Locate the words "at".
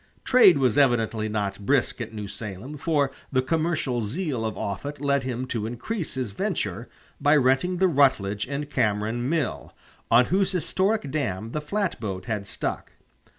2.01-2.11